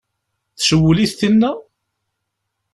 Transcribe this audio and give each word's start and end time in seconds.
Tcewwel-it 0.57 1.13
tinna? 1.19 1.51